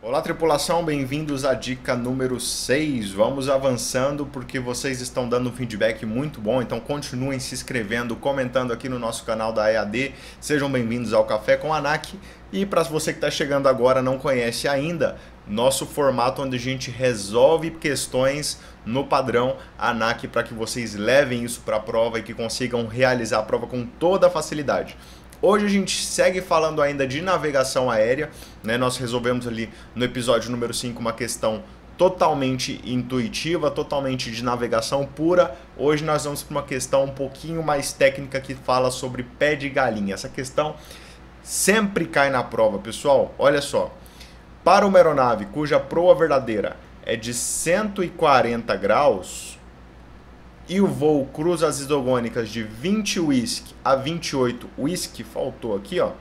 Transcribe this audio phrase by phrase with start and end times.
[0.00, 3.10] Olá, tripulação, bem-vindos à dica número 6.
[3.10, 8.72] Vamos avançando porque vocês estão dando um feedback muito bom, então continuem se inscrevendo, comentando
[8.72, 10.14] aqui no nosso canal da EAD.
[10.40, 12.16] Sejam bem-vindos ao Café com ANAC.
[12.52, 16.90] E para você que está chegando agora não conhece ainda, nosso formato onde a gente
[16.90, 22.32] resolve questões no padrão ANAC para que vocês levem isso para a prova e que
[22.32, 24.96] consigam realizar a prova com toda a facilidade.
[25.40, 28.28] Hoje a gente segue falando ainda de navegação aérea,
[28.60, 28.76] né?
[28.76, 31.62] Nós resolvemos ali no episódio número 5 uma questão
[31.96, 35.56] totalmente intuitiva, totalmente de navegação pura.
[35.76, 39.68] Hoje nós vamos para uma questão um pouquinho mais técnica que fala sobre pé de
[39.68, 40.14] galinha.
[40.14, 40.74] Essa questão
[41.40, 43.32] sempre cai na prova, pessoal.
[43.38, 43.94] Olha só.
[44.64, 49.57] Para uma aeronave cuja proa verdadeira é de 140 graus,
[50.68, 56.12] e o voo cruza as isogônicas de 20 whisky a 28 whisky, faltou aqui, ó.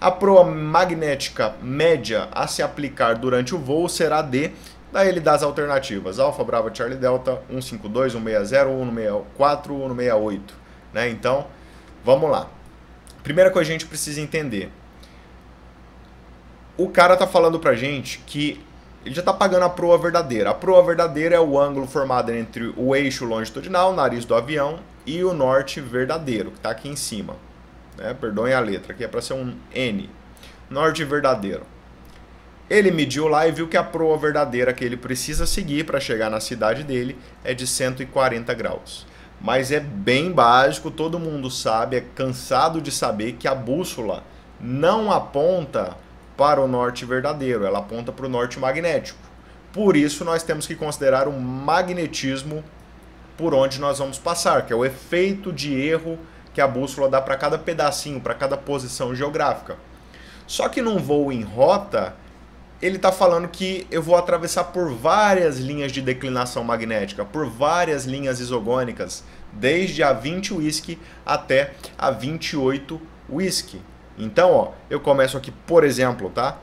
[0.00, 4.52] A proa magnética média a se aplicar durante o voo será D,
[4.92, 10.54] daí ele dá as alternativas, Alfa, Brava, Charlie, Delta, 152, 160, 164, 168,
[10.92, 11.08] né?
[11.08, 11.46] Então,
[12.04, 12.50] vamos lá.
[13.22, 14.70] Primeira coisa que a gente precisa entender.
[16.76, 18.60] O cara tá falando pra gente que
[19.04, 20.50] ele já está pagando a proa verdadeira.
[20.50, 24.78] A proa verdadeira é o ângulo formado entre o eixo longitudinal, o nariz do avião,
[25.06, 27.36] e o norte verdadeiro, que está aqui em cima.
[27.98, 28.14] Né?
[28.14, 30.08] Perdoem a letra, aqui é para ser um N.
[30.70, 31.62] Norte verdadeiro.
[32.70, 36.30] Ele mediu lá e viu que a proa verdadeira que ele precisa seguir para chegar
[36.30, 39.06] na cidade dele é de 140 graus.
[39.38, 44.24] Mas é bem básico, todo mundo sabe, é cansado de saber que a bússola
[44.58, 45.94] não aponta
[46.36, 49.18] para o norte verdadeiro, ela aponta para o norte magnético.
[49.72, 52.62] Por isso, nós temos que considerar o magnetismo
[53.36, 56.18] por onde nós vamos passar, que é o efeito de erro
[56.52, 59.76] que a bússola dá para cada pedacinho, para cada posição geográfica.
[60.46, 62.14] Só que num voo em rota,
[62.80, 68.04] ele está falando que eu vou atravessar por várias linhas de declinação magnética, por várias
[68.04, 73.80] linhas isogônicas, desde a 20 whisky até a 28 whisky.
[74.16, 76.58] Então, ó, eu começo aqui, por exemplo, tá?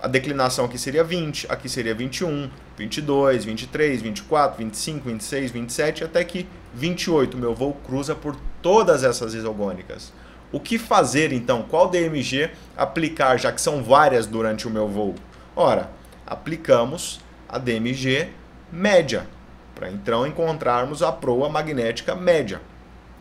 [0.00, 6.24] A declinação aqui seria 20, aqui seria 21, 22, 23, 24, 25, 26, 27, até
[6.24, 7.36] que 28.
[7.38, 10.12] Meu voo cruza por todas essas isogônicas.
[10.50, 11.62] O que fazer então?
[11.62, 15.14] Qual DMG aplicar, já que são várias durante o meu voo?
[15.54, 15.88] Ora,
[16.26, 18.28] aplicamos a DMG
[18.72, 19.26] média,
[19.74, 22.60] para então encontrarmos a proa magnética média.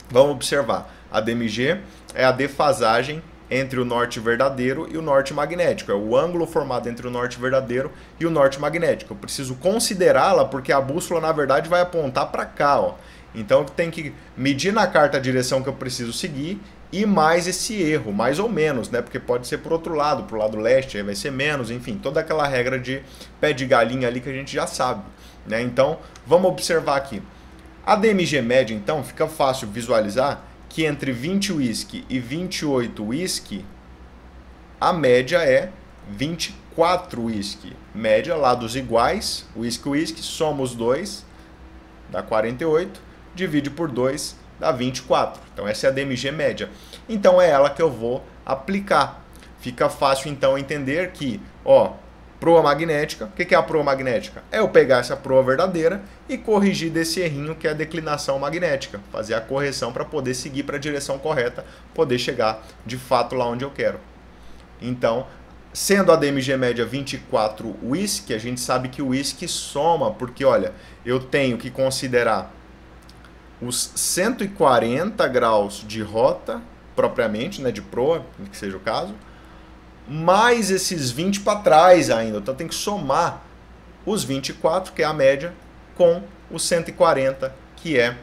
[0.09, 1.79] Vamos observar, a DMG
[2.13, 5.91] é a defasagem entre o norte verdadeiro e o norte magnético.
[5.91, 9.13] É o ângulo formado entre o norte verdadeiro e o norte magnético.
[9.13, 12.79] Eu preciso considerá-la porque a bússola, na verdade, vai apontar para cá.
[12.79, 12.95] Ó.
[13.35, 16.61] Então eu tenho que medir na carta a direção que eu preciso seguir
[16.93, 19.01] e mais esse erro, mais ou menos, né?
[19.01, 21.97] Porque pode ser por outro lado, para o lado leste, aí vai ser menos, enfim,
[21.97, 23.01] toda aquela regra de
[23.39, 25.03] pé de galinha ali que a gente já sabe.
[25.45, 25.61] Né?
[25.61, 27.21] Então, vamos observar aqui.
[27.85, 33.65] A DMG média, então, fica fácil visualizar que entre 20 whisky e 28 whisky,
[34.79, 35.69] a média é
[36.09, 37.75] 24 whisky.
[37.93, 41.25] Média lados iguais, whisky whisky, soma os dois,
[42.09, 43.01] dá 48,
[43.35, 45.41] divide por 2, dá 24.
[45.53, 46.69] Então essa é a DMG média.
[47.09, 49.25] Então é ela que eu vou aplicar.
[49.59, 51.95] Fica fácil então entender que, ó,
[52.41, 53.25] proa magnética.
[53.25, 54.43] O que é a proa magnética?
[54.51, 58.99] É eu pegar essa proa verdadeira e corrigir desse errinho que é a declinação magnética.
[59.11, 61.63] Fazer a correção para poder seguir para a direção correta,
[61.93, 63.99] poder chegar de fato lá onde eu quero.
[64.81, 65.27] Então,
[65.71, 70.73] sendo a DMG média 24 whisky, a gente sabe que o whisky soma, porque olha,
[71.05, 72.51] eu tenho que considerar
[73.61, 76.59] os 140 graus de rota
[76.95, 79.13] propriamente, né, de proa, que seja o caso,
[80.11, 82.39] mais esses 20 para trás ainda.
[82.39, 83.41] Então tem que somar
[84.05, 85.53] os 24, que é a média,
[85.95, 88.17] com os 140, que é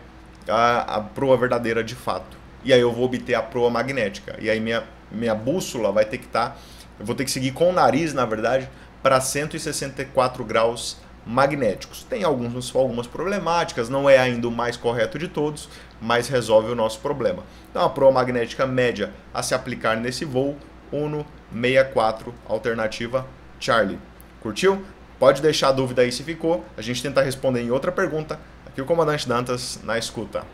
[0.47, 2.37] a, a proa verdadeira de fato.
[2.63, 4.37] E aí eu vou obter a proa magnética.
[4.39, 6.51] E aí minha, minha bússola vai ter que estar.
[6.51, 6.57] Tá,
[7.01, 8.69] eu vou ter que seguir com o nariz, na verdade,
[9.03, 12.05] para 164 graus magnéticos.
[12.05, 15.71] Tem alguns, algumas problemáticas, não é ainda o mais correto de todos,
[16.03, 17.45] mas resolve o nosso problema.
[17.71, 20.55] Então a proa magnética média a se aplicar nesse voo
[20.93, 23.27] Uno 64, alternativa
[23.61, 23.99] Charlie.
[24.41, 24.83] Curtiu?
[25.19, 26.65] Pode deixar a dúvida aí se ficou.
[26.77, 28.39] A gente tenta responder em outra pergunta.
[28.67, 30.45] Aqui o comandante Dantas na escuta.